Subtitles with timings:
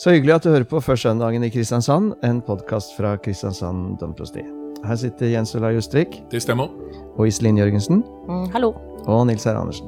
[0.00, 4.42] Så hyggelig at du hører på Først søndagen i Kristiansand, en podkast fra Kristiansand domprosti.
[4.86, 6.70] Her sitter Jens Ola Justvik Det stemmer.
[7.18, 8.72] og Iselin Jørgensen Mm, hallo.
[9.06, 9.86] og Nils Herre Andersen.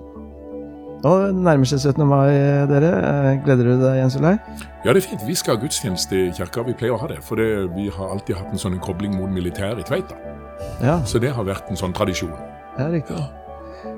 [1.05, 2.07] Og det nærmer seg 17.
[2.07, 2.29] mai,
[2.69, 2.91] dere.
[3.33, 4.37] Eh, Gleder du deg, Jens Olai?
[4.85, 5.27] Ja, det er fint.
[5.27, 6.63] Vi skal ha gudstjeneste i kirka.
[6.67, 7.23] Vi pleier å ha det.
[7.25, 10.15] For det, vi har alltid hatt en sånn kobling mot militæret i Tveita.
[10.83, 12.31] Ja, Så det har vært en sånn tradisjon.
[12.79, 13.17] ja riktig.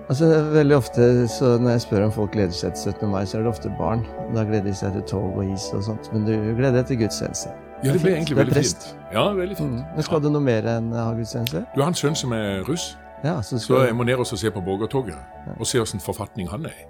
[0.08, 3.10] Altså, Veldig ofte så når jeg spør om folk gleder seg til 17.
[3.10, 4.04] mai, så er det ofte barn.
[4.34, 6.10] Da gleder de seg til tog og is og sånt.
[6.12, 7.52] Men du gleder deg til gudstjeneste.
[7.84, 8.84] Ja, det ble egentlig veldig fint.
[9.12, 9.70] Ja, veldig fint.
[9.70, 9.94] Mm.
[9.94, 11.64] Men skal du noe mer enn ha gudstjeneste?
[11.74, 14.50] Du har en sønn som er russ, Ja, så så jeg må ned og se
[14.52, 15.16] på borgertoget.
[15.58, 16.88] Og se åssen forfatning han er i.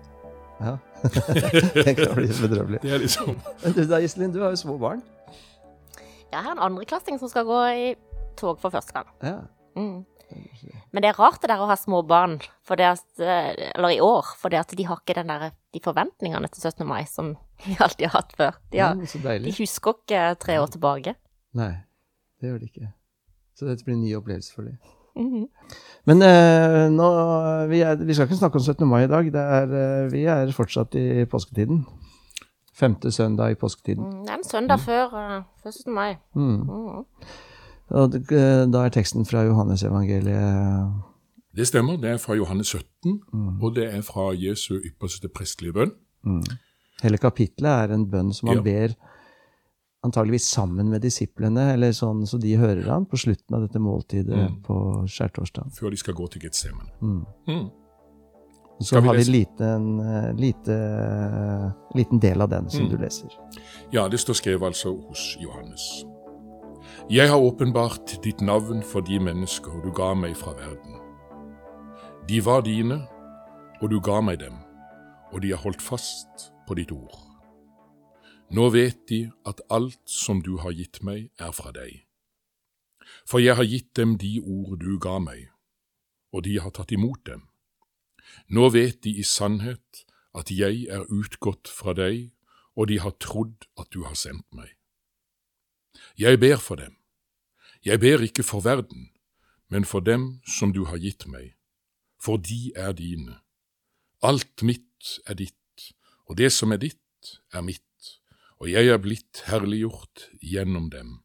[0.65, 0.77] Ja.
[1.85, 2.83] det kan bli bedrøvelig.
[2.83, 5.03] Det er liksom Men du da, Iselin, du har jo små barn.
[6.33, 7.95] Jeg har en andreklassing som skal gå i
[8.37, 9.07] tog for første gang.
[9.23, 9.37] Ja.
[9.77, 10.05] Mm.
[10.95, 13.97] Men det er rart det der å ha små barn, for det at, eh, eller
[13.97, 16.87] i år, for det at de har ikke den der, de forventningene til 17.
[16.87, 17.35] mai som
[17.67, 18.59] vi alltid har hatt før.
[18.71, 21.17] De, har, ja, de husker ikke tre år tilbake.
[21.59, 21.73] Nei,
[22.41, 22.93] det gjør de ikke.
[23.59, 24.79] Så dette blir en ny opplevelse for dem.
[25.15, 25.45] Mhm.
[26.11, 27.09] Men eh, nå,
[27.71, 28.89] vi, er, vi skal ikke snakke om 17.
[28.91, 29.29] mai i dag.
[29.33, 31.85] Det er, eh, vi er fortsatt i påsketiden.
[32.75, 34.03] Femte søndag i påsketiden.
[34.03, 35.95] Mm, Det er en søndag før, eh, før 17.
[35.95, 36.17] mai.
[36.35, 36.67] Mm.
[37.91, 37.97] Mm.
[38.01, 41.03] Og eh, da er teksten fra Johannesevangeliet
[41.57, 41.97] Det stemmer.
[42.01, 43.21] Det er fra Johannes 17,
[43.63, 45.93] og det er fra Jesu ypperste prestelige bønn.
[46.25, 46.43] mm.
[47.03, 48.63] Hele kapitlet er en bønn som han Ja.
[48.63, 48.95] ber
[50.05, 54.35] antageligvis sammen med disiplene, eller sånn så de hører han på slutten av dette måltidet
[54.51, 54.63] Mm.
[54.63, 55.73] på skjærtorsdag.
[55.73, 56.91] før de skal gå til Getsemane.
[57.03, 57.27] Mm.
[57.49, 57.71] Mm.
[58.81, 62.91] Så vi har vi en liten, eh, lite, liten del av den som Mm.
[62.91, 63.29] du leser.
[63.93, 66.05] Ja, det står skrevet altså hos Johannes.
[67.11, 70.95] Jeg har åpenbart ditt navn for de mennesker du ga meg fra verden.
[72.25, 72.97] De var dine,
[73.83, 74.55] og du ga meg dem,
[75.29, 77.13] og de har holdt fast på ditt ord.
[78.49, 82.07] Nå vet de at alt som du har gitt meg, er fra deg.
[83.29, 85.51] For jeg har gitt dem de ord du ga meg,
[86.33, 87.45] og de har tatt imot dem.
[88.49, 92.33] Nå vet de i sannhet at jeg er utgått fra deg,
[92.81, 94.73] og de har trodd at du har sendt meg.
[96.19, 96.97] Jeg ber for dem.
[97.85, 99.11] Jeg ber ikke for verden,
[99.69, 101.53] men for dem som du har gitt meg,
[102.21, 103.41] for de er dine.
[104.23, 105.91] Alt mitt er ditt,
[106.25, 107.01] og det som er ditt,
[107.53, 107.83] er mitt,
[108.61, 111.19] og jeg er blitt herliggjort gjennom dem.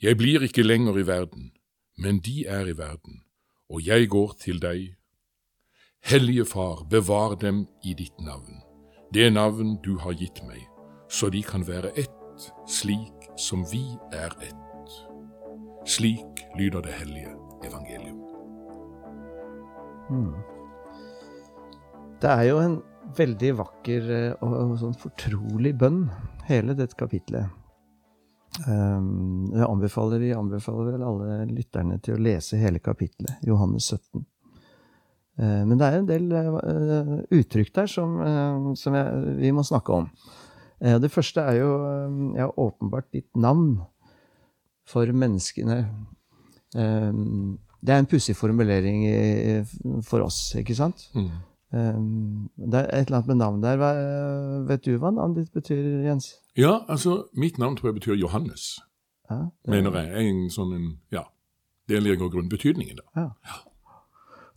[0.00, 1.52] Jeg blir ikke lenger i verden,
[1.98, 3.24] men de er i verden,
[3.68, 4.94] og jeg går til deg.
[6.00, 8.62] Hellige Far, bevar dem i ditt navn,
[9.12, 10.62] det navn du har gitt meg,
[11.10, 12.14] så de kan være ett,
[12.70, 14.94] slik som vi er ett.
[15.86, 17.32] Slik lyder det hellige
[17.64, 18.18] evangelium.
[20.10, 20.32] Mm.
[22.20, 22.80] Det er jo en
[23.16, 26.08] veldig vakker eh, og, sånn fortrolig bønn,
[26.48, 27.54] hele dette kapitlet.
[28.66, 34.24] Um, jeg anbefaler, vi anbefaler vel alle lytterne til å lese hele kapitlet, Johannes 17.
[35.38, 38.18] Eh, men det er en del eh, uttrykk der som,
[38.76, 40.10] som jeg, vi må snakke om.
[40.80, 43.80] Eh, det første er jo eh, ja, åpenbart ditt navn
[44.88, 45.78] for menneskene.
[46.76, 47.12] Eh,
[47.78, 49.04] det er en pussig formulering
[50.02, 51.04] for oss, ikke sant?
[51.14, 51.28] Mm.
[51.70, 53.78] Det er et eller annet med navn der.
[54.66, 56.32] Vet du hva navnet ditt betyr, Jens?
[56.58, 58.80] Ja, altså, mitt navn tror jeg betyr Johannes,
[59.30, 60.10] Ja, det, mener jeg.
[60.10, 61.28] er En sånn en, ja,
[61.86, 63.28] det ligger grunnbetydningen da.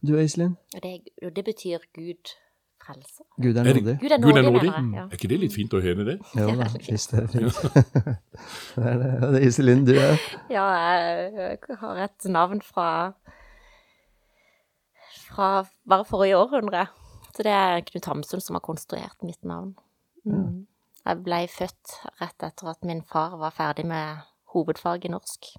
[0.02, 0.56] Du, Iselin?
[0.74, 0.98] Det,
[1.36, 2.34] det betyr Gud
[2.92, 3.26] frelser.
[3.42, 3.98] Gud er nådig.
[4.02, 4.94] Gud er Gud er nådig, Mm.
[4.94, 6.18] Er ikke det litt fint å høre det?
[6.38, 7.62] Jo da, visst er fint.
[8.76, 9.12] det er det.
[9.22, 10.18] Det er Iselin, du er
[10.50, 10.96] Ja, ja
[11.56, 12.90] jeg har et navn fra
[15.32, 16.86] fra bare forrige århundre.
[17.32, 19.74] Så det er Knut Hamsun som har konstruert mitt navn.
[20.28, 20.66] Mm.
[21.06, 25.54] Jeg ble født rett etter at min far var ferdig med hovedfag i norsk.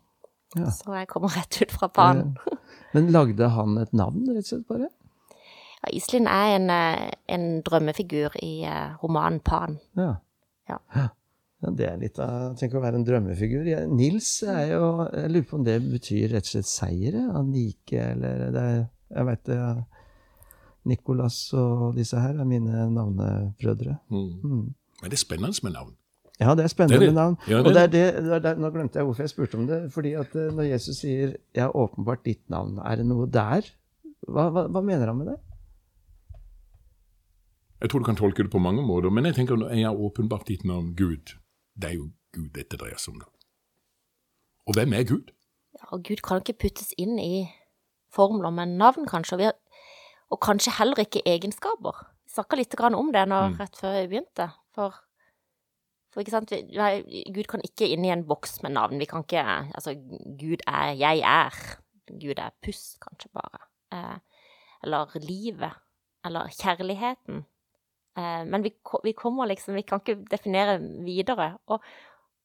[0.59, 0.69] Ja.
[0.71, 2.37] Så jeg kommer rett ut fra banen.
[2.95, 4.91] Men lagde han et navn, rett og slett, bare?
[5.83, 9.79] Ja, Iselin er en, eh, en drømmefigur i eh, romanen Pan.
[9.97, 10.15] Ja.
[10.69, 10.79] Ja.
[11.63, 13.67] Ja, det er litt av Tenk å være en drømmefigur.
[13.71, 17.23] Ja, Nils er jo Jeg lurer på om det betyr rett og slett seire?
[17.39, 18.81] Anike, eller det er,
[19.15, 19.57] Jeg veit det.
[19.57, 19.75] ja.
[20.85, 23.99] Nicolas og disse her er mine navnebrødre.
[24.11, 24.31] Mm.
[24.43, 24.65] Mm.
[25.03, 25.93] Men det er spennende med navn.
[26.41, 27.15] Ja, det er spennende Det er det.
[27.15, 27.37] navn.
[27.47, 29.59] Ja, det og det er det, det er det, nå glemte jeg hvorfor jeg spurte
[29.61, 29.79] om det.
[29.95, 33.63] Fordi at eh, når Jesus sier 'jeg har åpenbart ditt navn', er det noe der?
[34.27, 35.39] Hva, hva, hva mener han med det?
[37.83, 39.99] Jeg tror du kan tolke det på mange måter, men jeg tenker når jeg har
[39.99, 41.35] åpenbart ditt navn Gud.
[41.75, 43.27] Det er jo Gud dette dreier seg om, da.
[44.71, 45.33] Og hvem er Gud?
[45.81, 47.49] Ja, Gud kan ikke puttes inn i
[48.15, 49.35] formler, men navn kanskje.
[49.39, 49.57] Og, har,
[50.31, 52.05] og kanskje heller ikke egenskaper.
[52.23, 53.59] Vi snakka litt grann om det nå, Mm.
[53.59, 54.53] rett før vi begynte.
[54.75, 54.95] For,
[56.13, 57.03] For ikke sant, nei,
[57.33, 58.99] Gud kan ikke inn i en boks med navn.
[59.01, 59.43] Vi kan ikke
[59.75, 59.95] Altså,
[60.39, 61.79] Gud er 'jeg er'.
[62.21, 63.59] Gud er pust, kanskje bare.
[63.93, 64.19] Eh,
[64.85, 65.73] eller livet.
[66.25, 67.47] Eller kjærligheten.
[68.19, 71.57] Eh, men vi, vi kommer liksom Vi kan ikke definere videre.
[71.67, 71.81] Og,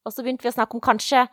[0.04, 1.26] og så begynte vi å snakke om kanskje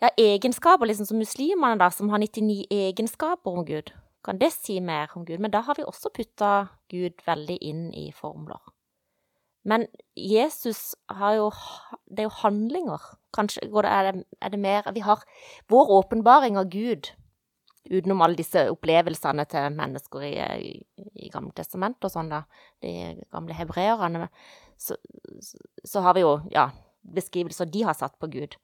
[0.00, 3.92] ja, egenskaper, liksom som muslimene, da, som har 99 egenskaper om Gud.
[4.26, 5.40] Kan det si mer om Gud?
[5.40, 8.60] Men da har vi også putta Gud veldig inn i formler.
[9.66, 11.50] Men Jesus har jo
[12.06, 13.02] Det er jo handlinger.
[13.34, 15.22] Kanskje er, det, er det mer Vi har
[15.68, 17.10] vår åpenbaring av Gud,
[17.90, 20.34] utenom alle disse opplevelsene til mennesker i,
[20.70, 20.72] i,
[21.26, 22.42] i Gamle testament og sånn, da,
[22.82, 22.92] de
[23.32, 24.28] gamle hebreerne,
[24.78, 24.96] så,
[25.40, 26.68] så, så har vi jo, ja,
[27.16, 28.56] beskrivelser de har satt på Gud.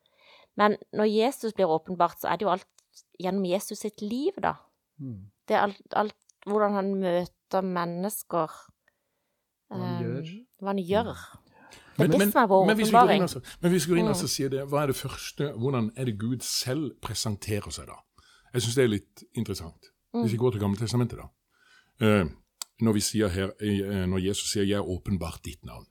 [0.58, 2.68] Men når Jesus blir åpenbart, så er det jo alt
[3.22, 4.56] gjennom Jesus sitt liv, da.
[5.00, 5.30] Mm.
[5.48, 8.52] Det er alt, alt hvordan han møter mennesker.
[9.72, 10.34] Hva han um, gjør.
[10.60, 11.12] Hva han gjør.
[11.92, 13.24] Det Men, er det som er vår men åpenbaring.
[13.60, 14.12] men hvis vi går inn Mm.
[14.12, 17.98] og sier det, hva er det første, hvordan er det Gud selv presenterer seg da?
[18.52, 19.90] Jeg synes det er litt interessant.
[20.14, 20.22] Mm.
[20.22, 21.28] Hvis vi går til Gamle Testamentet da.
[22.06, 22.24] Eh,
[22.82, 25.86] når vi sier her, eh, når Jesus sier 'jeg er åpenbart ditt navn'.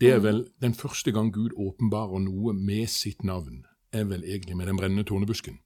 [0.00, 0.16] Det Mm.
[0.16, 4.66] er vel den første gang Gud åpenbarer noe med sitt navn, er vel egentlig med
[4.66, 5.58] den brennende tornebusken.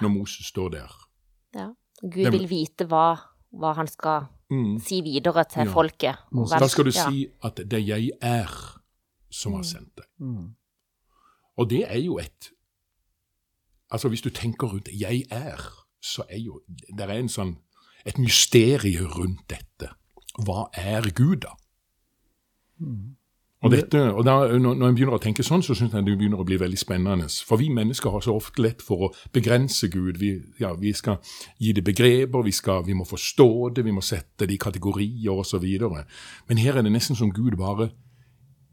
[0.00, 0.90] Når Moses står der.
[1.54, 1.68] Ja.
[2.02, 3.16] Gud vil vite hva,
[3.54, 4.78] hva han skal Mm.
[4.80, 5.72] si videre til Ja.
[5.72, 6.16] folket.
[6.32, 6.60] Moses.
[6.60, 7.10] Da skal du Ja.
[7.10, 8.80] si at det 'jeg er'
[9.30, 10.04] som har sendt deg.
[10.18, 10.54] Mm.
[11.58, 12.50] Og det er jo et
[13.90, 15.70] Altså, hvis du tenker rundt 'jeg er',
[16.02, 17.56] så er jo Det er en sånn
[18.06, 19.92] et mysterium rundt dette.
[20.44, 21.54] Hva er Gud, da?
[23.64, 26.18] Og, dette, og da, når, når en begynner å tenke sånn, så syns jeg det
[26.18, 27.30] begynner å bli veldig spennende.
[27.48, 30.18] For vi mennesker har så ofte lett for å begrense Gud.
[30.20, 31.16] Vi, ja, vi skal
[31.56, 33.48] gi det begreper, vi, skal, vi må forstå
[33.78, 35.64] det, vi må sette det i kategorier osv.
[36.50, 37.88] Men her er det nesten som Gud bare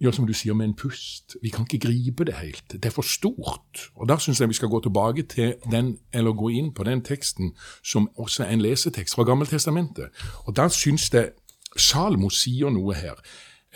[0.01, 1.36] gjør som du sier, med en pust.
[1.42, 2.74] Vi kan ikke gripe det helt.
[2.74, 3.92] Det er for stort.
[3.95, 7.03] Og da syns jeg vi skal gå tilbake til den, eller gå inn på den
[7.06, 7.53] teksten
[7.83, 10.09] som også er en lesetekst fra Gammeltestamentet.
[10.45, 11.31] Og da syns jeg
[11.77, 13.21] Salmo sier noe her.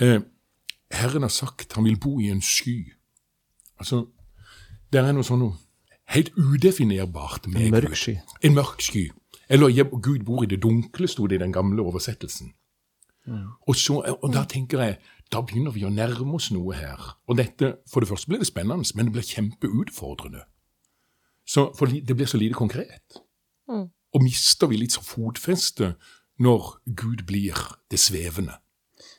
[0.01, 0.19] Eh,
[0.91, 2.93] Herren har sagt han vil bo i en sky.
[3.79, 4.05] Altså,
[4.91, 5.45] det er noe sånn
[6.13, 8.17] helt udefinerbart med En mørk sky.
[8.41, 9.09] En mørk sky.
[9.49, 12.53] Eller Gud bor i det dunkle, sto det i den gamle oversettelsen.
[13.67, 14.97] Og, så, og da tenker jeg,
[15.33, 17.01] da begynner vi å nærme oss noe her.
[17.27, 20.45] Og dette, For det første blir det spennende, men det blir kjempeutfordrende.
[21.45, 23.21] Så, for det blir så lite konkret.
[23.69, 23.89] Mm.
[24.13, 25.95] Og mister vi litt så fotfeste
[26.41, 27.57] når Gud blir
[27.91, 28.57] det svevende.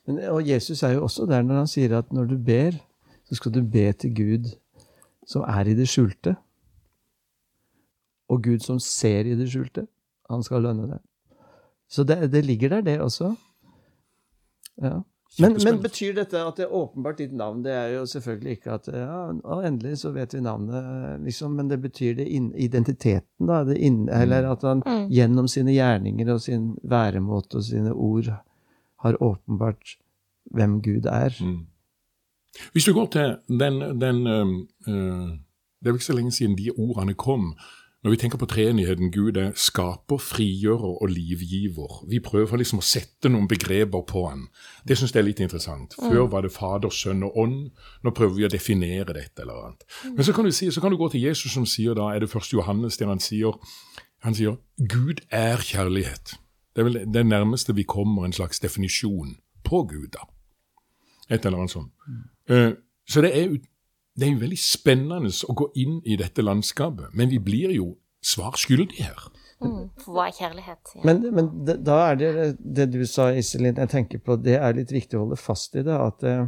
[0.07, 2.79] Men, og Jesus er jo også der når han sier at når du ber,
[3.27, 4.51] så skal du be til Gud
[5.27, 6.37] som er i det skjulte.
[8.31, 9.87] Og Gud som ser i det skjulte,
[10.31, 11.03] han skal lønne deg.
[11.91, 13.35] Så det, det ligger der, det også.
[14.83, 15.01] Ja.
[15.39, 17.63] Men, men betyr dette at det er åpenbart ditt navn?
[17.65, 21.69] Det er jo selvfølgelig ikke at ja, å, endelig så vet vi navnet, liksom, men
[21.69, 23.59] det betyr det in, identiteten, da.
[23.69, 25.09] Det inn, eller at han Mm.
[25.13, 28.31] gjennom sine gjerninger og sin væremåte og sine ord
[29.05, 29.97] har åpenbart
[30.55, 31.35] hvem Gud er.
[31.41, 31.67] Mm.
[32.73, 35.37] Hvis du går til den, den øh,
[35.81, 37.55] Det er jo ikke så lenge siden de ordene kom.
[38.07, 42.05] Når vi tenker på treenigheten, Gud er skaper, frigjører og livgiver.
[42.07, 44.45] Vi prøver liksom å sette noen begreper på han.
[44.87, 45.97] Det syns jeg er litt interessant.
[45.99, 47.73] Før var det Fader, Sønn og Ånd.
[48.07, 49.83] Nå prøver vi å definere dette eller annet.
[50.13, 52.23] Men så kan du, si, så kan du gå til Jesus som sier da, er
[52.23, 53.59] det første Johannes der han sier
[54.23, 56.37] han sier Gud er kjærlighet.
[56.77, 59.35] Det er vel det nærmeste vi kommer en slags definisjon
[59.67, 60.31] på Gud, da.
[61.27, 61.91] Et eller annet sånt.
[62.47, 62.77] Eh,
[63.11, 63.59] så det er,
[64.17, 67.91] det er jo veldig spennende å gå inn i dette landskapet, men vi blir jo
[68.25, 69.27] svar skyldige her.
[69.63, 69.89] Mm.
[70.03, 70.91] For hva er kjærlighet?
[70.97, 71.03] Ja.
[71.09, 74.77] Men, men det, da er det det du sa, Iselin, jeg tenker på, det er
[74.77, 75.97] litt viktig å holde fast i det.
[75.97, 76.45] At, eh,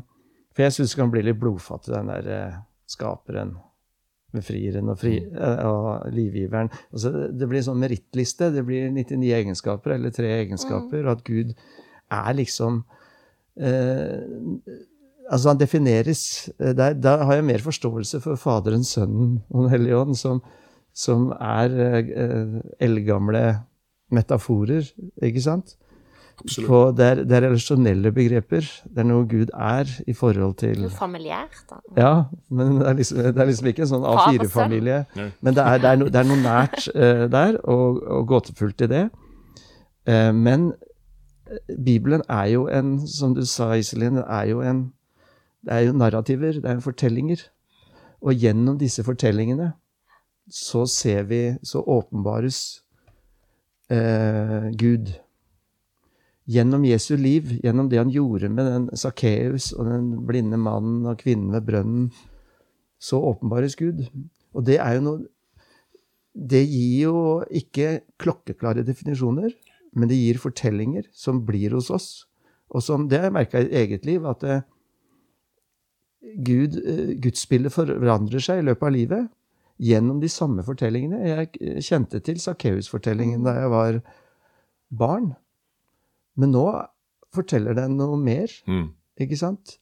[0.53, 2.59] for jeg syns det kan bli litt blodfattig, den der eh,
[2.89, 3.55] skaperen,
[4.37, 6.69] befrieren og, fri, eh, og livgiveren.
[6.93, 8.51] Altså, det- blir en sånn merittliste.
[8.53, 11.55] Det blir 99 egenskaper, eller tre egenskaper, og at Gud
[12.13, 12.83] er liksom
[13.57, 14.21] eh,
[15.29, 16.23] Altså, han defineres
[16.59, 20.41] eh, der, Da har jeg mer forståelse for Faderen, Sønnen og Den hellige ånd, som,
[20.95, 23.61] som er eh, eldgamle
[24.11, 24.89] metaforer,
[25.23, 25.77] ikke sant?
[26.67, 28.67] På, det, er, det er relasjonelle begreper.
[28.87, 31.81] Det er noe Gud er i forhold til Noe familiært, da.
[31.99, 32.13] Ja,
[32.55, 34.45] men det er liksom, det er liksom ikke en sånn Far og sønn.
[34.45, 35.01] A4-familie.
[35.43, 38.87] Men det er, det, er no, det er noe nært eh, der, og, og gåtefullt
[38.87, 39.03] i det.
[40.07, 40.71] Eh, men
[41.75, 44.87] Bibelen er jo en, som du sa, Iselin, er jo en
[45.65, 47.43] Det er jo narrativer, det er jo fortellinger.
[48.23, 49.73] Og gjennom disse fortellingene
[50.49, 52.83] så ser vi, så åpenbares
[53.93, 55.13] eh, Gud.
[56.49, 61.19] gjennom Jesu liv, gjennom det han gjorde med den Sakkeus og den blinde mannen og
[61.21, 62.07] kvinnen ved brønnen,
[62.99, 64.07] så åpenbares Gud.
[64.57, 65.27] Og det er jo noe
[66.39, 69.51] Det gir jo ikke klokkeklare definisjoner,
[69.93, 72.29] men det gir fortellinger som blir hos oss.
[72.71, 74.63] Og som Det har jeg merka i eget liv, at det,
[76.45, 79.29] Gud, eh, gudsbildet forandrer seg i løpet av livet
[79.79, 81.21] gjennom de samme fortellingene.
[81.27, 84.01] Jeg kjente til Sakkeus-fortellingen da jeg var
[84.91, 85.29] barn.
[86.39, 86.65] Men nå
[87.35, 88.89] forteller den noe mer, Mm.
[89.21, 89.79] ikke sant?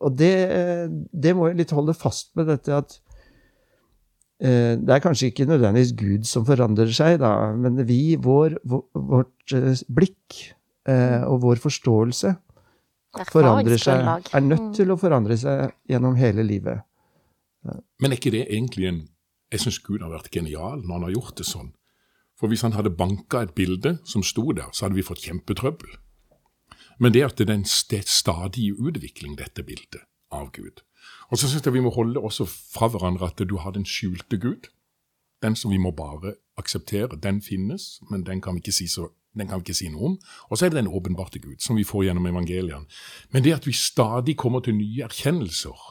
[0.00, 0.32] Og det,
[1.12, 3.00] det må jeg litt holde fast med, dette at
[4.40, 8.84] eh, Det er kanskje ikke nødvendigvis Gud som forandrer seg, da, men vi, vår, vår,
[8.94, 10.54] vårt eh, blikk
[10.88, 12.34] eh, og vår forståelse
[13.32, 14.74] forandrer seg, er nødt Mm.
[14.74, 16.82] til å forandre seg gjennom hele livet.
[18.00, 19.08] Men er ikke det egentlig en
[19.50, 21.72] Jeg syns Gud har vært genial når han har gjort det sånn.
[22.38, 25.88] For hvis han hadde banka et bilde som sto der, så hadde vi fått kjempetrøbbel.
[27.00, 30.82] Men det at det er en stadig utvikling, dette bildet av Gud.
[31.30, 34.36] Og så syns jeg vi må holde også fra hverandre at du har den skjulte
[34.38, 34.68] Gud.
[35.42, 37.16] Den som vi må bare akseptere.
[37.16, 39.08] Den finnes, men den kan vi ikke si, så,
[39.38, 40.16] den kan vi ikke si noe om.
[40.48, 42.86] Og så er det den åpenbarte Gud, som vi får gjennom evangeliene.
[43.32, 45.86] Men det at vi stadig kommer til nye erkjennelser,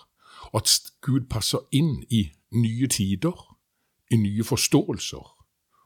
[0.51, 3.35] og at Gud passer inn i nye tider,
[4.11, 5.33] i nye forståelser,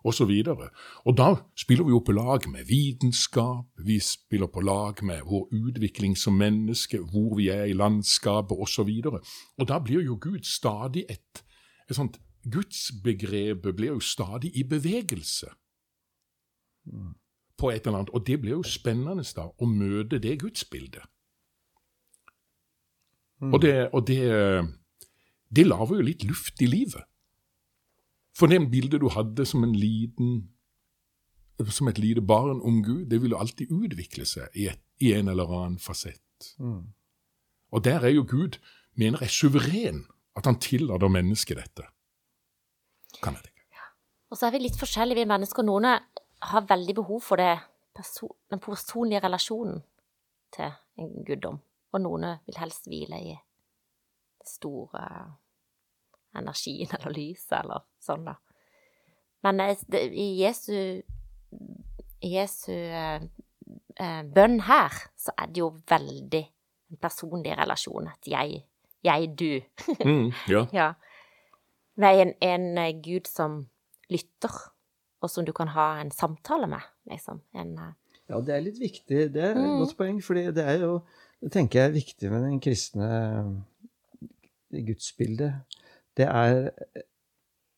[0.04, 0.32] osv.
[0.50, 0.64] Og,
[1.06, 5.48] og da spiller vi jo på lag med vitenskap, vi spiller på lag med vår
[5.54, 8.90] utvikling som menneske, hvor vi er i landskapet, osv.
[9.06, 9.22] Og,
[9.58, 11.44] og da blir jo Gud stadig et,
[11.90, 15.52] et sånt Gudsbegrepet blir jo stadig i bevegelse
[17.58, 18.14] på et eller annet.
[18.16, 21.04] Og det blir jo spennende da, å møte det gudsbildet.
[23.42, 24.22] Og, det, og det,
[25.50, 27.08] det lager jo litt luft i livet.
[28.38, 30.52] For det bildet du hadde som en liten
[31.70, 35.12] som et lite barn om Gud, det vil jo alltid utvikle seg i, et, i
[35.14, 36.48] en eller annen fasett.
[37.72, 38.58] Og der er jo Gud,
[38.98, 40.06] mener jeg, suveren.
[40.36, 41.86] At han tillater mennesket dette.
[43.22, 43.52] Kan jeg tenke.
[44.32, 45.66] Og så er vi litt forskjellige, vi mennesker.
[45.68, 45.90] Noen
[46.42, 47.60] har veldig behov for det,
[47.96, 49.82] person, den personlige relasjonen
[50.56, 51.60] til en guddom.
[51.92, 55.04] Og noen vil helst hvile i den store
[56.38, 58.38] energien eller lyset eller sånn, da.
[59.46, 61.02] Men eh, det, i Jesu,
[62.22, 63.24] Jesu eh,
[63.98, 66.44] eh, bønn her, så er det jo veldig
[66.92, 68.12] en personlig relasjon.
[68.12, 68.62] At jeg,
[69.04, 69.62] jeg, du.
[70.06, 70.66] Mm, ja.
[70.82, 70.92] Ja.
[72.02, 73.66] Med en, en eh, gud som
[74.10, 74.54] lytter,
[75.22, 77.42] og som du kan ha en samtale med, liksom.
[77.56, 77.94] En, eh,
[78.30, 79.32] Ja, det er litt viktig.
[79.34, 79.80] Det er et Mm.
[79.80, 81.02] godt poeng, for det er jo
[81.44, 83.64] Det tenker jeg er viktig med den kristne
[84.72, 85.54] gudsbildet.
[86.18, 86.70] Det er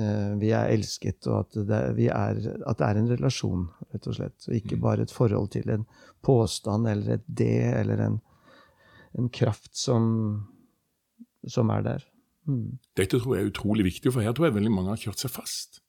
[0.00, 2.34] eh, vi er elsket, og at det, er, vi er,
[2.66, 4.48] at det er en relasjon, rett og slett.
[4.48, 5.84] Og ikke bare et forhold til en
[6.26, 8.20] påstand eller et det, eller en,
[9.16, 10.02] en kraft som,
[11.46, 12.02] som er der.
[12.46, 12.78] Mm.
[12.94, 15.32] Dette tror jeg er utrolig viktig, for her tror jeg veldig mange har kjørt seg
[15.34, 15.80] fast.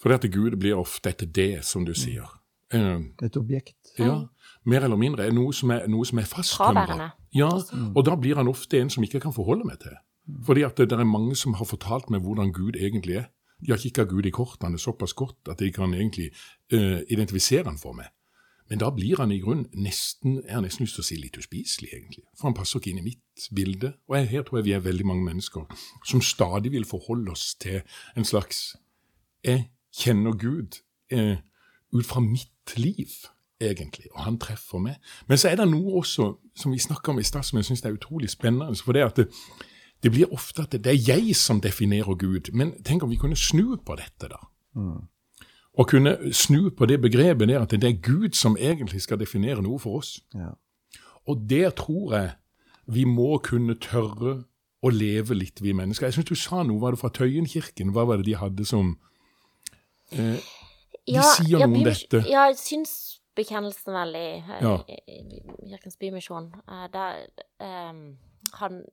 [0.00, 2.26] For det at Gud blir ofte et det, som du sier.
[2.74, 3.76] Eh, Et objekt.
[3.98, 4.26] ja,
[4.64, 7.12] mer eller mindre er noe som er, noe som er fasttømret.
[7.34, 7.50] Ja,
[7.94, 9.94] og da blir han ofte en som ikke kan forholde meg til.
[10.46, 13.30] Fordi at det, det er mange som har fortalt meg hvordan Gud egentlig er.
[13.64, 16.30] De har kikka Gud i kortene såpass godt at de kan egentlig
[16.72, 18.10] uh, identifisere han for meg.
[18.70, 21.36] Men da blir han i grunn nesten jeg har nesten lyst til å si litt
[21.36, 22.24] uspiselig, egentlig.
[22.32, 23.92] For han passer ikke inn i mitt bilde.
[24.08, 25.66] Og jeg, her tror jeg vi er veldig mange mennesker
[26.08, 27.82] som stadig vil forholde oss til
[28.16, 28.76] en slags
[29.44, 30.80] Jeg kjenner Gud
[31.12, 31.36] eh,
[31.94, 33.12] ut fra mitt liv,
[33.60, 34.98] egentlig, og han treffer meg.
[35.28, 37.84] Men så er det noe også som vi snakka om i stad, som jeg syns
[37.84, 38.74] er utrolig spennende.
[38.82, 39.28] For det at det,
[40.02, 42.50] det blir ofte at det, er jeg som definerer Gud.
[42.52, 44.40] Men tenk om vi kunne snu på dette, da.
[45.74, 49.62] Og kunne snu på det begrepet der at det er Gud som egentlig skal definere
[49.62, 50.18] noe for oss.
[50.34, 50.54] Ja.
[51.26, 52.34] Og der tror jeg
[52.86, 54.44] vi må kunne tørre
[54.84, 56.06] å leve litt, vi mennesker.
[56.06, 57.94] Jeg syns du sa noe, var det fra Tøyenkirken?
[57.96, 58.98] Hva var det de hadde som
[60.12, 60.40] eh,
[61.06, 62.20] De sier noe om dette.
[62.30, 64.28] Ja, synsbekjennelsen vel i,
[64.62, 64.76] Ja.
[64.88, 66.52] i, i Kirkens Bymisjon.
[66.68, 67.26] uh, Der
[67.60, 68.16] um,
[68.60, 68.84] han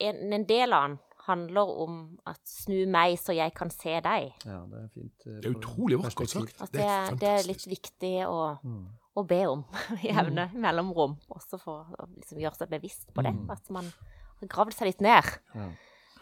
[0.00, 4.32] en, en del av han handler om at snu meg så jeg kan se deg.
[4.44, 5.26] ja, det er fint.
[5.26, 6.60] Uh, Det er utrolig vakkert sagt.
[6.60, 8.86] At Det det, er det er litt viktig å, Mm.
[9.16, 9.64] å be om
[10.02, 13.32] i jevne mellomrom, også for å liksom gjøre seg bevisst på det.
[13.32, 13.50] Mm.
[13.50, 13.92] At man
[14.40, 15.24] har gravd seg litt ned.
[15.54, 15.68] Ja.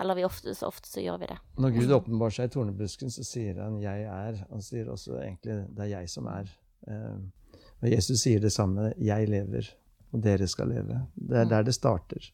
[0.01, 1.37] Eller vi ofte, så ofte så gjør vi det.
[1.61, 4.45] Når Gud åpenbarer seg i tornebusken, så sier han 'jeg er'.
[4.51, 6.49] Han sier også egentlig 'det er jeg som er'.
[6.87, 7.33] Men
[7.83, 9.71] og Jesus sier det samme 'jeg lever,
[10.13, 11.07] og dere skal leve'.
[11.17, 12.33] Det er der det starter.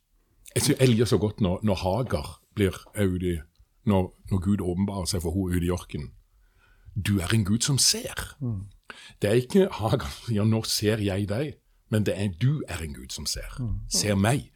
[0.54, 3.38] Jeg synes jeg liker så godt når, når Hagar blir Audi,
[3.84, 6.10] når, når Gud åpenbarer seg for henne ute i ørkenen.
[7.06, 8.36] Du er en Gud som ser.
[9.22, 11.54] Det er ikke Hagar som sier 'nå ser jeg deg',
[11.90, 13.60] men det er du er en Gud som ser.
[13.88, 14.50] Ser meg.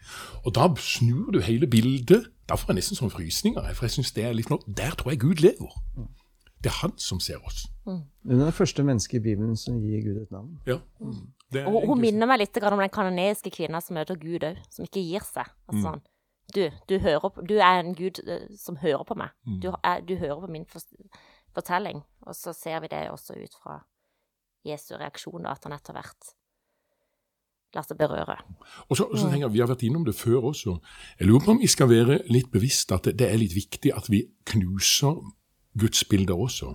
[0.44, 2.26] Og da snur du hele bildet.
[2.50, 3.68] Da får jeg nesten sånn frysninger.
[3.78, 5.70] For jeg synes det er litt noe, Der tror jeg Gud lever.
[6.60, 7.68] Det er han som ser oss.
[7.86, 10.58] Hun er det første mennesket i Bibelen som gir Gud et navn.
[10.66, 10.80] Ja.
[11.52, 14.42] Det er Og hun egentlig- minner meg litt om den kanoniske kvinna som møter Gud
[14.44, 15.46] òg, som ikke gir seg.
[15.68, 16.02] Altså sånn
[16.54, 19.30] du, du, hører på, du er en gud eh, som hører på meg.
[19.62, 20.66] Du, er, du hører på min
[21.54, 22.02] fortelling.
[22.26, 23.80] Og så ser vi det også ut fra
[24.66, 26.34] Jesu reaksjon, da, at han etter hvert
[27.74, 28.36] lar seg berøre.
[28.88, 30.78] Og så, så tenker jeg, Vi har vært innom det før også.
[31.20, 33.92] Jeg lurer på om vi skal være litt bevisst at det, det er litt viktig
[33.94, 35.20] at vi knuser
[35.78, 36.74] gudsbilder også.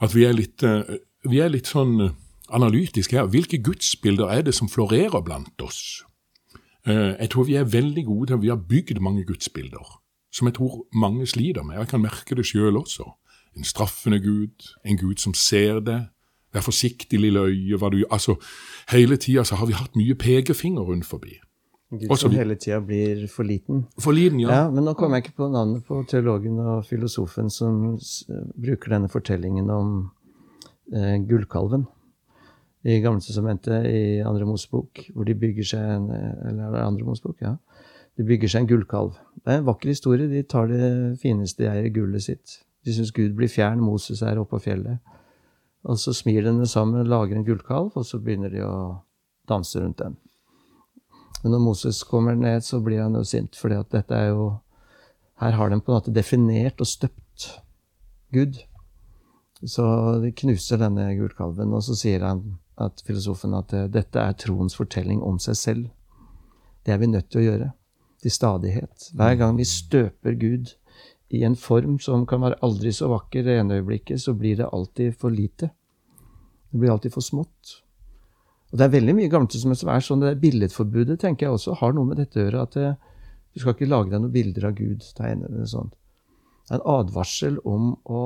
[0.00, 0.98] At vi er litt, eh,
[1.28, 2.16] vi er litt sånn eh,
[2.54, 3.28] analytiske her.
[3.28, 6.04] Hvilke gudsbilder er det som florerer blant oss?
[6.86, 9.98] Eh, Jeg tror vi er veldig gode til Vi har bygd mange gudsbilder
[10.30, 11.78] som jeg tror mange sliter med.
[11.78, 13.06] Jeg kan merke det sjøl også.
[13.56, 16.08] En straffende gud, en gud som ser det.
[16.54, 17.76] Vær forsiktig, lille øye.
[17.76, 18.12] Hva du, gjør.
[18.16, 18.36] altså,
[18.92, 21.36] hele tida så har vi hatt mye pekefinger rundt forbi.
[21.90, 23.86] Gud som hele tida blir for liten.
[24.00, 24.48] For liten, ja.
[24.52, 27.96] Ja, men nå kommer jeg ikke på navnet på teologen og filosofen som
[28.60, 29.94] bruker denne fortellingen om
[30.92, 31.86] eh, gullkalven
[32.84, 37.40] i Gamletestamentet i Andre Mosebok, hvor de bygger seg en Eller er Andre Mosebok?
[37.42, 37.56] Ja.
[38.18, 39.16] De bygger seg en gullkalv.
[39.44, 40.28] Det er en vakker historie.
[40.28, 42.58] De tar det fineste de eier, gullet sitt.
[42.84, 44.98] De syns Gud blir fjern, Moses er oppe på fjellet.
[45.86, 48.72] Og så smir de sammen, lager en gullkalv, og så begynner de å
[49.48, 50.16] danse rundt den.
[51.42, 54.56] Men når Moses kommer ned, så blir han jo sint, for dette er jo
[55.38, 57.44] Her har de på en måte definert og støpt
[58.34, 58.56] Gud.
[59.62, 59.84] Så
[60.18, 64.74] de knuser denne gullkalven, og så sier han, at filosofen, at eh, dette er troens
[64.74, 65.86] fortelling om seg selv.
[66.82, 67.70] Det er vi nødt til å gjøre.
[68.22, 69.10] Til stadighet.
[69.14, 70.74] Hver gang vi støper Gud
[71.30, 74.70] i en form som kan være aldri så vakker det ene øyeblikket, så blir det
[74.72, 75.70] alltid for lite.
[76.70, 77.76] Det blir alltid for smått.
[78.68, 80.20] Og det er veldig mye gammelt som er sånn.
[80.20, 82.64] Det der billedforbudet tenker jeg også har noe med dette å gjøre.
[82.66, 82.90] At det,
[83.54, 85.06] du skal ikke lage deg noen bilder av Gud.
[85.16, 85.94] Tegne eller sånt.
[86.68, 88.22] Det er en advarsel om å,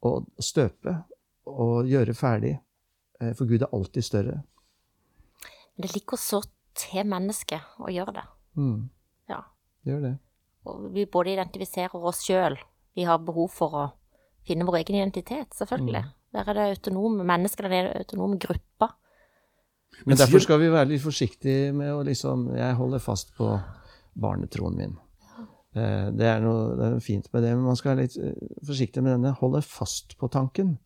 [0.00, 0.94] å støpe
[1.48, 2.54] og gjøre ferdig.
[3.20, 4.38] Eh, For Gud er alltid større.
[5.78, 6.40] Det ligger så
[6.78, 8.26] til mennesket å gjøre det.
[8.56, 8.88] Mm,
[9.28, 9.42] Ja.
[9.84, 10.18] det gjør det.
[10.66, 12.56] Og vi både identifiserer oss sjøl,
[12.96, 13.84] vi har behov for å
[14.46, 16.04] finne vår egen identitet, selvfølgelig.
[16.34, 18.94] Der er det autonome mennesker, der er det autonome grupper.
[20.06, 23.48] Men derfor skal vi være litt forsiktige med å liksom Jeg holder fast på
[24.20, 24.96] barnetroen min.
[25.74, 28.34] Eh, Det er noe det er fint med det, men man skal være litt eh,
[28.66, 29.32] forsiktig med denne.
[29.40, 30.76] Holde fast på tanken.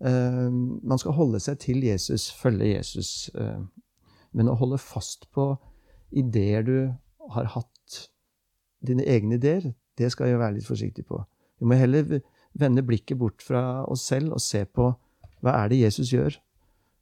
[0.00, 3.30] Eh, Man skal holde seg til Jesus, følge Jesus.
[3.34, 3.60] eh,
[4.32, 5.56] Men å holde fast på
[6.12, 6.94] ideer du
[7.30, 8.08] har hatt,
[8.86, 11.24] dine egne ideer, det skal jeg være litt forsiktig på.
[11.60, 12.20] Vi må heller
[12.58, 14.90] vende blikket bort fra oss selv og se på
[15.44, 16.34] hva er det Jesus gjør?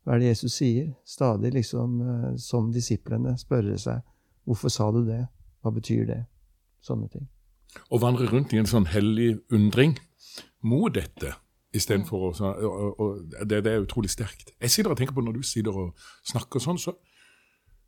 [0.04, 0.90] Hva er det Jesus sier?
[1.08, 4.04] Stadig liksom eh, som disiplene spørre seg
[4.46, 5.24] hvorfor sa du det?
[5.64, 6.20] Hva betyr det?
[6.84, 7.26] Sånne ting.
[7.90, 9.96] og vandre rundt i en sånn hellig undring
[10.62, 11.34] mot dette.
[11.74, 13.08] Istedenfor å
[13.44, 14.54] det, det er utrolig sterkt.
[14.62, 16.94] Jeg sitter og tenker på Når du sitter og snakker sånn, så,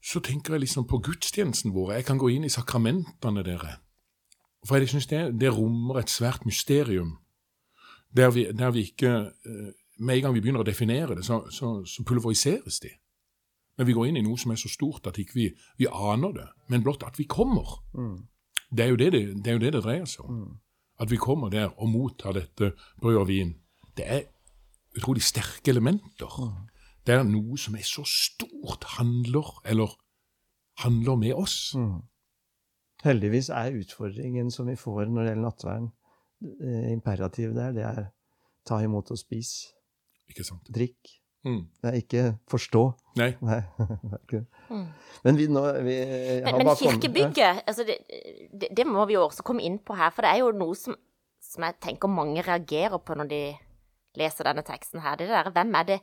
[0.03, 1.95] så tenker jeg liksom på gudstjenesten vår.
[2.01, 3.79] Jeg kan gå inn i sakramentene, dere.
[4.67, 7.17] For jeg synes det, det rommer et svært mysterium.
[8.17, 9.11] Der vi, der vi ikke
[9.47, 12.93] eh, Med en gang vi begynner å definere det, så, så, så pulveriseres de.
[13.79, 15.47] Men vi går inn i noe som er så stort at ikke vi,
[15.79, 17.81] vi aner det, men blott at vi kommer.
[18.71, 20.45] Det er jo det det, det, er jo det, det dreier seg om.
[21.03, 23.57] At vi kommer der og mottar dette brød og vin.
[23.99, 24.23] Det er
[24.99, 26.39] utrolig sterke elementer.
[27.07, 29.95] Det er noe som er så stort handler, eller
[30.83, 31.75] handler med oss.
[33.05, 35.89] Heldigvis er utfordringen som vi får når det gjelder nattvern,
[36.43, 38.05] eh, imperativet der, det er
[38.69, 39.73] ta imot og spis.
[40.29, 40.69] Ikke sant?
[40.75, 41.15] Drikk.
[41.47, 41.63] Mm.
[41.81, 42.83] Det er ikke forstå.
[43.21, 43.31] Nei.
[43.41, 43.61] Nei.
[43.79, 44.43] det er det.
[44.69, 44.87] Mm.
[45.25, 47.99] Men vi nå vi har Men, men kirkebygget, altså det,
[48.53, 50.77] det, det må vi jo også komme inn på her, for det er jo noe
[50.77, 50.99] som,
[51.43, 53.43] som jeg tenker mange reagerer på når de
[54.19, 55.17] leser denne teksten her.
[55.17, 55.99] Det der, hvem er det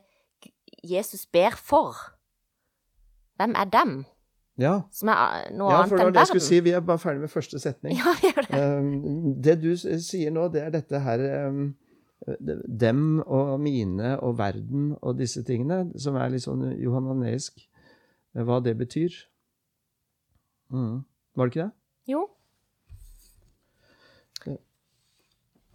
[0.86, 1.94] Jesus ber for?
[3.36, 3.98] Hvem er dem?
[4.56, 6.60] Ja, Som er noe ja annet for det var det jeg skulle si.
[6.64, 7.96] Vi er bare ferdig med første setning.
[8.00, 8.60] Ja, vi gjør det.
[8.60, 11.66] Um, det du sier nå, det er dette her um,
[12.24, 12.52] eh,
[12.84, 18.62] dem og mine og verden og disse tingene, som er litt sånn johananeisk, eh, hva
[18.64, 19.18] det betyr.
[20.72, 21.04] Mm.
[21.36, 21.74] Var det ikke det?
[22.14, 22.24] Jo.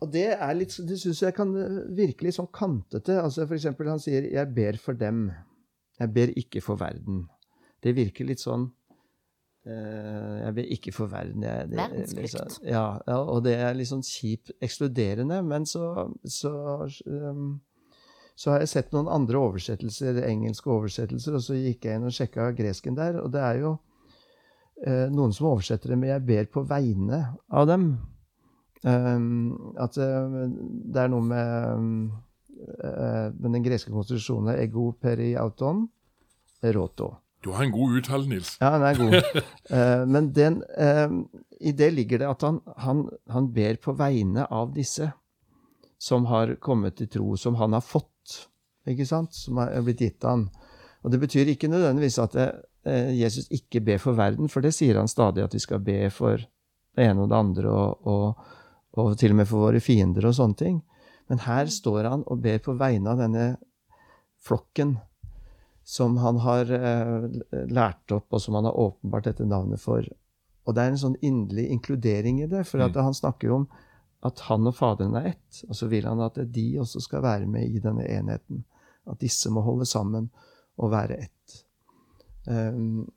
[0.02, 1.52] Og det er litt, det syns jeg kan
[1.94, 3.20] virke litt sånn kantete.
[3.22, 5.30] Altså for eksempel han sier 'jeg ber for dem'.
[6.00, 7.28] Jeg ber ikke for verden.
[7.82, 8.68] Det virker litt sånn
[9.66, 11.44] eh, Jeg vil ikke for verden.
[11.44, 15.42] Jeg, det, liksom- ja, ja, og det er litt sånn kjipt ekskluderende.
[15.46, 16.54] Men så, så
[17.06, 17.60] um,
[18.42, 22.16] så har jeg sett noen andre oversettelser, engelske oversettelser, og så gikk jeg inn og
[22.16, 23.74] sjekka gresken der, og det er jo
[24.82, 27.92] eh, noen som oversetter det men 'jeg ber på vegne av dem'.
[28.82, 30.50] Um, at eh,
[30.90, 32.12] det er noe med, um,
[32.82, 35.88] uh, den greske konstitusjonen 'ego peri auton
[36.64, 37.21] roto'.
[37.42, 38.58] Du har en god uttale, Nils.
[38.62, 39.42] Ja, den er god.
[39.72, 41.12] Eh, men den, eh,
[41.64, 45.08] i det ligger det at han, han, han ber på vegne av disse
[46.02, 48.36] som har kommet til tro, som han har fått,
[48.90, 49.38] ikke sant?
[49.38, 50.50] Som har blitt gitt han.
[51.06, 55.00] Og det betyr ikke nødvendigvis at eh, Jesus ikke ber for verden, for det sier
[55.00, 58.58] han stadig, at vi skal be for det ene og det andre, og, og,
[59.00, 60.82] og til og med for våre fiender og sånne ting.
[61.32, 63.46] Men her står han og ber på vegne av denne
[64.44, 64.98] flokken
[65.92, 67.26] som han har eh,
[67.68, 70.06] lært opp, og som han har åpenbart dette navnet for.
[70.64, 73.04] Og det er en sånn inderlig inkludering i det, for at Mm.
[73.10, 73.66] han snakker om
[74.24, 77.48] at han og Faderen er ett, og så vil han at de også skal være
[77.50, 78.64] med i denne enheten.
[79.10, 80.30] At disse må holde sammen
[80.78, 81.58] og være ett.
[82.48, 83.10] Um,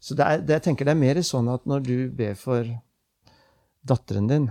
[0.00, 2.66] så det er, det, jeg tenker det er mer sånn at når du ber for
[3.86, 4.50] datteren din,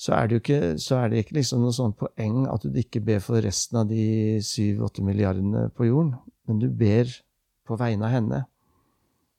[0.00, 2.78] så er det jo ikke, så er det ikke liksom noe sånn poeng at du
[2.80, 6.14] ikke ber for resten av de syv-åtte milliardene på jorden,
[6.48, 7.10] men du ber
[7.68, 8.40] på vegne av henne.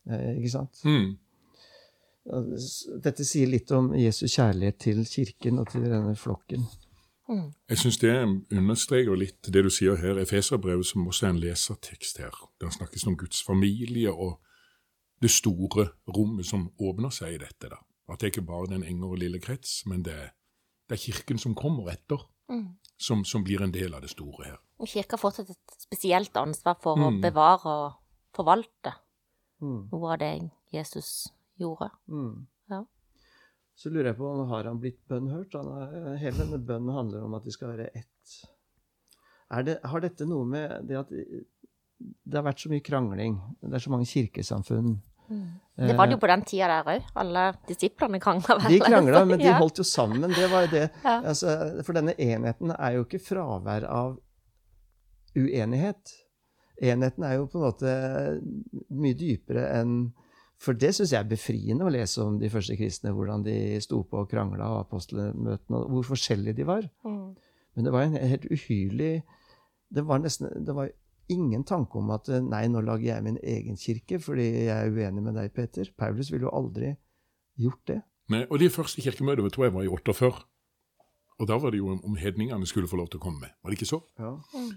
[0.10, 0.84] Eh, ikke sant?
[0.86, 1.16] Mm.
[3.02, 6.68] Dette sier litt om Jesu kjærlighet til kirken og til denne flokken.
[7.32, 7.48] Mm.
[7.72, 8.14] Jeg syns det
[8.54, 12.36] understreker litt det du sier her, Efeserbrevet, som også er en lesertekst her.
[12.62, 14.38] Der snakkes om Guds familie og
[15.22, 17.72] det store rommet som åpner seg i dette.
[17.72, 17.82] da.
[18.12, 20.32] At det ikke bare er den enge og lille krets, men det er,
[20.92, 22.76] det er kirken som kommer etter, Mm.
[23.00, 24.58] som, som blir en del av det store her.
[24.82, 27.22] Og Kirka har fortsatt et spesielt ansvar for å Mm.
[27.24, 27.94] bevare og
[28.36, 28.92] forvalte
[29.62, 29.90] Mm.
[29.92, 31.90] noe av det Jesus gjorde.
[32.10, 32.48] Mm.
[32.70, 32.84] Ja.
[33.76, 35.54] Så lurer jeg på om har han blitt bønnhørt?
[35.54, 38.46] Han er, hele denne bønnen handler om at de skal være ett.
[39.52, 43.40] Er det, har dette noe med det at det har vært så mye krangling?
[43.62, 45.02] Det er så mange kirkesamfunn.
[45.82, 47.06] Det var det jo på den tida der òg.
[47.18, 48.74] Alle disiplene krangla vel.
[48.76, 50.30] De krangla, men de holdt jo sammen.
[50.36, 50.88] Det var jo det.
[51.04, 51.16] Ja.
[51.32, 51.56] Altså,
[51.88, 54.18] for denne enheten er jo ikke fravær av
[55.38, 56.14] uenighet.
[56.82, 57.94] Enheten er jo på en måte
[58.90, 59.96] mye dypere enn
[60.62, 64.04] For det syns jeg er befriende å lese om de første kristne, hvordan de sto
[64.06, 66.86] på og krangla, og apostelmøtene, og hvor forskjellige de var.
[67.02, 67.32] Mm.
[67.74, 69.24] Men det var en helt uhyrlig
[69.96, 70.92] Det var nesten Det var
[71.34, 75.24] ingen tanke om at nei, nå lager jeg min egen kirke fordi jeg er uenig
[75.26, 75.90] med deg, Peter.
[75.98, 76.94] Paulus ville jo aldri
[77.60, 78.02] gjort det.
[78.32, 80.32] Nei, og det første kirkemøtet tror jeg var i 48.
[81.42, 83.54] Og da var det jo om hedningene skulle få lov til å komme med.
[83.64, 83.98] Var det ikke så?
[84.20, 84.36] Ja.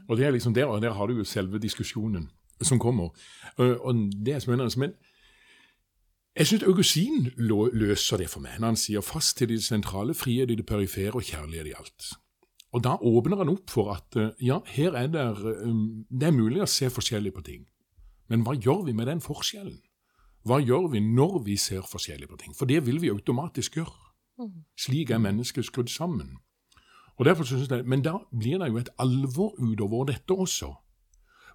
[0.09, 2.31] Og det er liksom der, og der har du jo selve diskusjonen
[2.63, 3.13] som kommer.
[3.59, 4.73] Og det er spennende.
[4.81, 4.95] Men
[6.35, 10.51] jeg syns Augustin løser det for meg når han sier 'fast til de sentrale, frihet
[10.51, 12.24] i det perifere og kjærlighet i alt'.
[12.75, 15.25] Og da åpner han opp for at eh, ja, her er det,
[15.63, 17.67] um, det er mulig å se forskjellig på ting.
[18.33, 19.79] Men hva gjør vi med den forskjellen?
[20.45, 22.57] Hva gjør vi når vi ser forskjellig på ting?
[22.57, 24.01] For det vil vi automatisk gjøre.
[24.81, 26.35] Slik er mennesket skrudd sammen.
[27.15, 30.75] Og derfor synes jeg, Men da blir det jo et alvor utover dette også.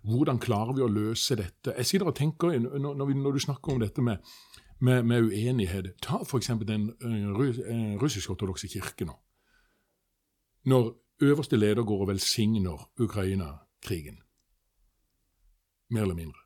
[0.08, 1.76] Hvordan klarer vi å løse dette?
[1.78, 4.18] Jeg sitter og tenker, Når, når, du snakker om dette med,
[4.80, 6.48] med, med uenighet Ta f.eks.
[6.64, 6.94] den
[8.00, 9.20] russisk-ortodokse kirke nå.
[10.66, 14.20] Når øverste leder går og velsigner Ukraina-krigen,
[15.90, 16.40] mer eller mindre.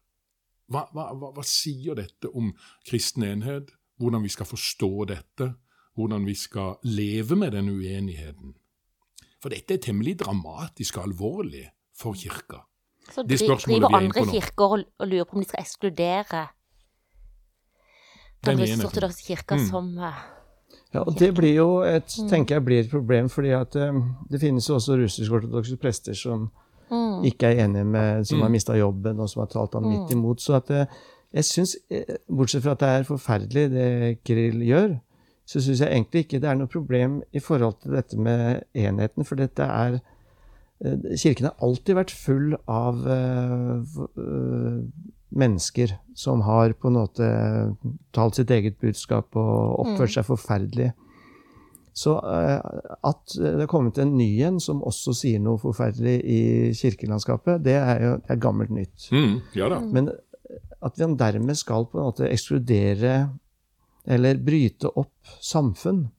[0.71, 2.53] Hva, hva, hva, sier dette om
[2.87, 3.73] kristen enhet?
[4.01, 5.53] Hvordan vi skal forstå dette?
[5.93, 8.55] Hvordan vi skal leve med den uenigheten?
[9.43, 11.67] For dette er temmelig dramatisk og alvorlig
[11.99, 12.63] for kirka.
[13.11, 16.47] Så Det driver er andre kirker og, og lurer på om de skal ekskludere
[18.45, 19.67] den Den russisk-ortodokse kirka Mm.
[19.67, 20.23] som eh,
[20.93, 23.95] Ja, og det blir jo et, tenker jeg blir et problem, fordi at eh,
[24.29, 26.49] det finnes jo også russisk-ortodokse prester som
[26.91, 28.41] mm, ikke er enige med, som Mm.
[28.45, 30.41] har mista jobben, og som har talt ham midt imot.
[30.41, 30.85] Så at eh,
[31.33, 33.89] jeg syns, eh, bortsett fra at det er forferdelig det
[34.23, 34.99] Krill gjør,
[35.45, 39.25] så syns jeg egentlig ikke det er noe problem i forhold til dette med enheten,
[39.25, 39.97] for dette er
[40.81, 44.79] Kirken har alltid vært full av eh, eh,
[45.33, 47.29] mennesker som har på en måte
[48.15, 50.91] talt sitt eget budskap og oppført seg forferdelig.
[51.93, 52.57] Så eh,
[53.05, 56.41] at det er kommet en ny en som også sier noe forferdelig i
[56.77, 59.07] kirkelandskapet, det er jo det er gammelt nytt.
[59.13, 59.79] Mm, ja da.
[59.83, 60.11] Men
[60.83, 63.13] at vi dermed skal på en måte ekskludere
[64.03, 66.09] eller bryte opp samfunn,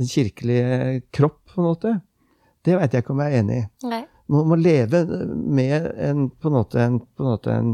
[0.00, 1.98] den kirkelige kropp, på en måte,
[2.64, 3.66] det vet jeg ikke om jeg er enig i.
[3.88, 4.02] Nei.
[4.30, 7.70] Man må leve med en, på en, måte, en, på en, måte en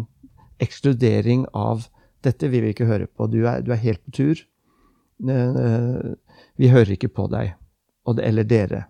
[0.63, 1.89] ekskludering av
[2.25, 4.41] 'dette vil vi ikke høre på', du er, du er helt på tur.
[6.57, 7.55] Vi hører ikke på deg,
[8.17, 8.85] det, eller dere.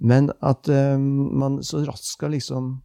[0.00, 2.76] Men at um, man så raskt skal liksom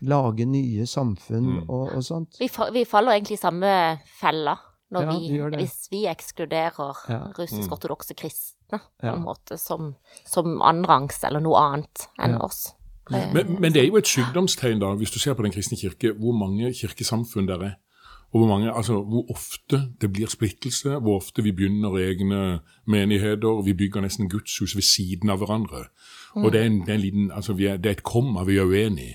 [0.00, 1.68] lage nye samfunn Mm.
[1.68, 2.36] og, og sånt.
[2.40, 3.72] Vi, fa vi faller egentlig i samme
[4.20, 4.54] fella
[4.94, 7.18] når Ja, vi, vi hvis vi ekskluderer Ja.
[7.36, 9.14] russisk-ortodokse kristne på Ja.
[9.16, 9.94] en måte som,
[10.26, 12.38] som annenrangs eller noe annet enn Ja.
[12.44, 12.74] oss.
[13.12, 15.78] Eh, Men, men det er jo et sykdomstegn, da, hvis du ser på Den kristne
[15.78, 17.74] kirke, hvor mange kirkesamfunn det er.
[18.32, 23.62] Og hvor, mange, altså, hvor ofte det blir splittelse, hvor ofte vi begynner egne menigheter.
[23.64, 25.86] Vi bygger nesten gudshus ved siden av hverandre.
[26.36, 28.44] Og det er, en, det, er en liten, altså, vi er, det er et komma
[28.44, 29.14] vi er uenige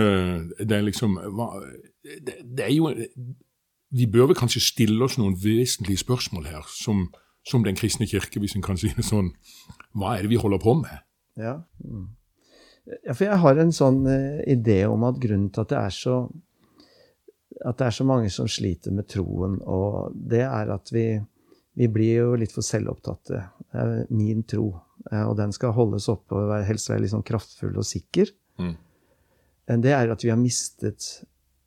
[0.00, 1.50] Eh, det er liksom hva,
[2.26, 2.88] det, det er jo
[3.92, 7.08] Vi bør vel kanskje stille oss noen vesentlige spørsmål her, som,
[7.46, 9.32] som Den kristne kirke, hvis en kan si det sånn.
[9.96, 11.00] Hva er det vi holder på med?
[11.40, 11.62] Ja.
[11.84, 12.08] Mm.
[13.06, 15.94] ja, for jeg har en sånn uh, idé om at grunnen til at det er
[15.94, 16.16] så
[17.66, 21.04] at det er så mange som sliter med troen, og det er at vi,
[21.76, 23.40] vi blir jo litt for selvopptatte.
[23.70, 24.70] Det er min tro,
[25.10, 28.32] eh, og den skal holdes oppe og være- helst være sånn kraftfull og sikker.
[28.62, 28.76] Mm.
[29.82, 31.24] Det er at vi har mistet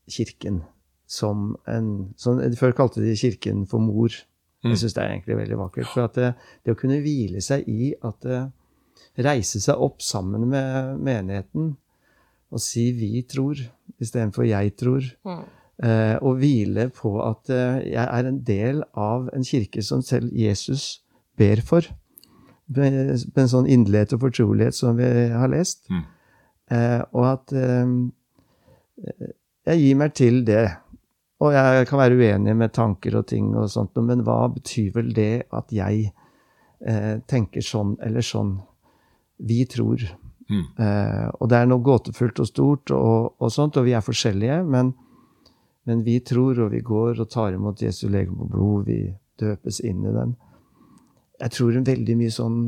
[0.10, 0.64] kirken
[1.08, 4.10] som en som, Før kalte de kirken for mor.
[4.64, 4.72] Mm.
[4.72, 5.88] Jeg syns det er egentlig veldig vakkert.
[5.92, 8.44] For at det, det å kunne hvile seg i at det
[9.28, 11.74] reise seg opp sammen med menigheten
[12.54, 15.16] og si 'vi tror' istedenfor 'jeg tror'.
[15.26, 15.44] Mm.
[15.84, 20.30] Eh, og hvile på at eh, jeg er en del av en kirke som selv
[20.34, 21.02] Jesus
[21.38, 21.82] ber for.
[22.68, 22.92] Med,
[23.36, 25.90] med en sånn inderlighet og fortrolighet som vi har lest.
[25.90, 26.04] Mm.
[26.72, 27.88] Eh, og at eh,
[29.66, 30.70] jeg gir meg til det.
[31.44, 35.10] Og jeg kan være uenig med tanker og ting, og sånt, men hva betyr vel
[35.16, 36.06] det at jeg
[36.88, 38.56] eh, tenker sånn eller sånn?
[39.44, 40.06] Vi tror.
[40.48, 40.64] Mm.
[40.86, 44.62] Eh, og det er noe gåtefullt og stort, og, og sånt, og vi er forskjellige,
[44.64, 44.94] men,
[45.90, 49.02] men vi tror, og vi går og tar imot Jesu legeme og blod, vi
[49.42, 50.36] døpes inn i den.
[51.44, 52.60] Jeg tror veldig mye sånn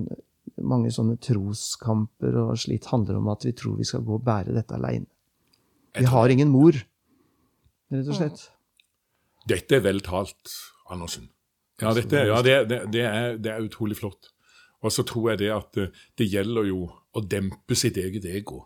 [0.63, 4.55] mange sånne troskamper og slitt handler om at vi tror vi skal gå og bære
[4.55, 5.07] dette aleine.
[5.95, 6.75] Vi har ingen mor,
[7.91, 8.49] rett og slett.
[9.49, 10.53] Dette er vel talt,
[10.89, 11.29] Andersen.
[11.81, 14.31] Ja, dette, ja det, det, det, er, det er utrolig flott.
[14.85, 18.65] Og så tror jeg det at eh, det gjelder jo å dempe sitt eget ego.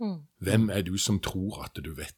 [0.00, 0.16] Mm.
[0.40, 2.16] Hvem er du som tror at du vet?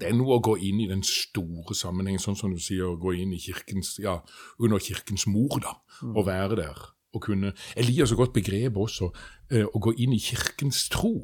[0.00, 2.98] Det er noe å gå inn i den store sammenhengen, sånn som du sier, å
[2.98, 4.16] gå inn i kirkens, ja,
[4.58, 5.76] under kirkens mor, da,
[6.10, 6.80] og være der.
[7.14, 9.12] Og kunne, jeg liker så godt begrepet også,
[9.52, 11.14] eh, å gå inn i kirkens tro.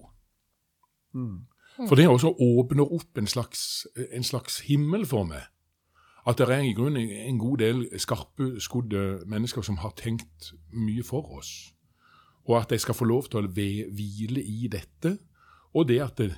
[1.88, 5.46] For det også åpner opp en slags, en slags himmel for meg.
[6.28, 11.04] At det er i grunnen en god del skarpe, skodde mennesker som har tenkt mye
[11.06, 11.72] for oss.
[12.44, 15.16] Og at de skal få lov til å hvile i dette.
[15.74, 16.34] Og det at det,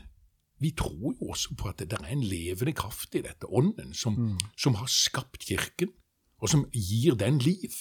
[0.62, 3.94] vi tror jo også på at det, det er en levende kraft i dette, ånden,
[3.94, 5.90] som, som har skapt kirken,
[6.38, 7.74] og som gir den liv.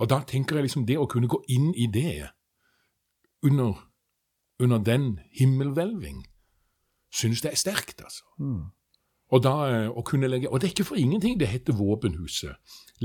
[0.00, 2.28] Og da tenker jeg liksom det å kunne gå inn i det
[3.44, 3.86] under,
[4.60, 6.24] under den himmelhvelving,
[7.10, 8.24] synes det er sterkt, altså.
[9.30, 12.56] Og da eh, å kunne legge, og det er ikke for ingenting det heter våpenhuset.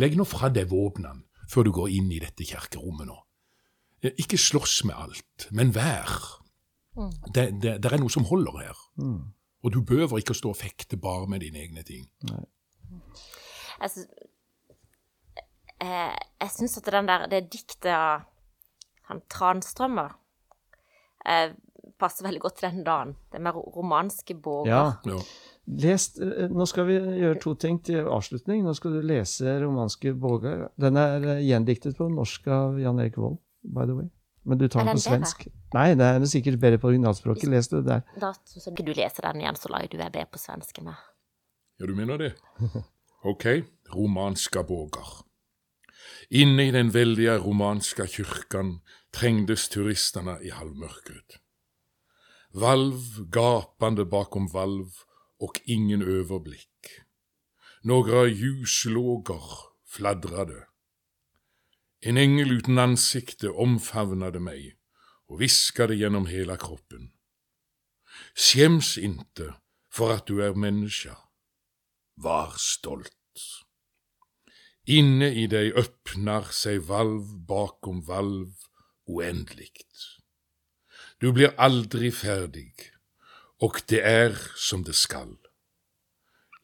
[0.02, 3.18] Legg nå fra deg våpnene før du går inn i dette kjerkerommet nå.
[4.04, 6.10] Eh, Ikke slåss med alt, men vær.
[7.36, 8.82] Det, det, det er noe som holder her.
[9.65, 12.06] Og du behøver ikke å stå og fekte bare med dine egne ting.
[12.30, 12.46] Jeg
[13.84, 14.06] Altså,
[15.84, 18.24] eh, jeg syns at den der, det diktet av
[19.10, 20.15] han Transtrømmer
[21.28, 21.52] eh,
[22.00, 23.15] passer veldig godt til den dagen.
[23.32, 24.71] Det med romanske båger.
[24.71, 24.84] Ja.
[25.06, 25.19] Ja.
[25.65, 28.63] Les, eh, nå skal vi gjøre to ting til avslutning.
[28.65, 30.69] Nå skal du lese romanske båger'.
[30.82, 34.10] Den er eh, gjendiktet på norsk av Jan Erik Vold, by the way.
[34.45, 35.45] Men du tar den, den på svensk.
[35.45, 35.52] bedre?
[35.52, 35.74] svensk.
[35.74, 37.50] Nei, det er sikkert bedre på originalspråket.
[37.50, 38.04] Les det der.
[38.21, 40.93] Da syns jeg du leser den igjen, så lar jeg du be på svenske med.
[41.80, 42.36] Ja, du mener det?
[43.26, 43.45] Ok,
[43.89, 45.26] romanska båger.
[46.30, 51.39] Inne i den veldige romanska kyrkan trengdes turistene i halvmörkret.
[52.58, 54.86] Valv gapande bakom valv
[55.39, 56.70] och ingen överblick.
[57.82, 59.44] Några ljuslågor
[59.88, 60.68] fladdrade.
[62.00, 64.78] En ängel utan ansikte omfavnade mig
[65.28, 67.12] och viskade genom hela kroppen.
[68.36, 69.54] Skäms inte
[69.91, 71.18] för att du är människa.
[72.13, 73.12] Var stolt.
[74.86, 78.54] Inne i deg öppnar seg valv bakom valv
[79.06, 80.14] oändligt.
[81.21, 82.73] Du blir aldri ferdig,
[83.63, 85.38] og det er som det skal.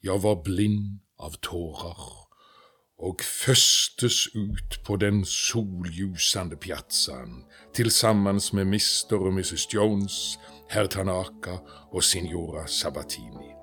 [0.04, 2.02] Jeg var blind av tårer
[3.02, 7.46] og føstes ut på den solljusande piazzaen
[7.90, 9.74] sammen med mister og Mrs.
[9.74, 10.38] Jones,
[10.70, 11.58] herr Tanaka
[11.92, 13.56] og signora Sabatini.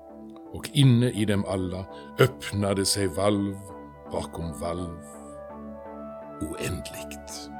[0.53, 1.85] Og inne i dem alle
[2.19, 3.55] åpna det seg valv
[4.11, 4.97] bakom valv
[6.41, 7.58] oändligt.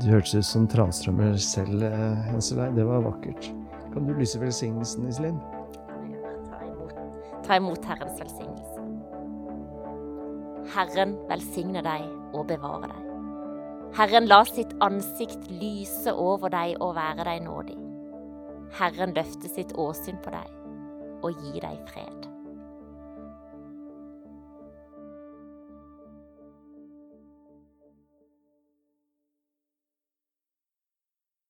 [0.00, 2.70] Du hørtes ut som Transtrømmer selv, eh, Henselei.
[2.72, 3.52] Det var vakkert.
[3.92, 5.40] Kan du lyse velsignelsen, Iselin?
[7.44, 8.80] Ta imot Herrens velsignelse.
[10.72, 13.08] Herren velsigne deg og bevare deg.
[13.98, 17.76] Herren la sitt ansikt lyse over deg og være deg nådig.
[18.78, 20.48] Herren løfte sitt åsyn på deg
[21.22, 22.31] og gi deg fred.